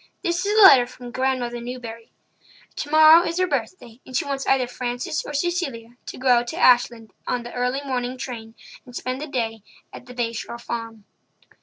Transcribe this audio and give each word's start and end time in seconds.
This 0.23 0.43
is 0.47 0.57
a 0.57 0.63
letter 0.63 0.87
from 0.87 1.11
Grandmother 1.11 1.61
Newbury. 1.61 2.09
Tomorrow 2.75 3.23
is 3.27 3.37
her 3.37 3.45
birthday, 3.45 3.99
and 4.03 4.17
she 4.17 4.25
wants 4.25 4.47
either 4.47 4.65
Frances 4.65 5.23
or 5.23 5.31
Cecilia 5.35 5.95
to 6.07 6.17
go 6.17 6.29
out 6.29 6.47
to 6.47 6.57
Ashland 6.57 7.13
on 7.27 7.43
the 7.43 7.53
early 7.53 7.81
morning 7.85 8.17
train 8.17 8.55
and 8.83 8.95
spend 8.95 9.21
the 9.21 9.27
day 9.27 9.61
at 9.93 10.07
the 10.07 10.15
Bay 10.15 10.33
Shore 10.33 10.57
Farm." 10.57 11.03